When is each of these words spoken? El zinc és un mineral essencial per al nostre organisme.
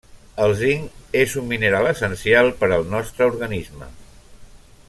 El 0.45 0.53
zinc 0.61 1.19
és 1.19 1.35
un 1.41 1.45
mineral 1.51 1.91
essencial 1.91 2.51
per 2.63 2.73
al 2.79 2.89
nostre 2.97 3.31
organisme. 3.33 3.95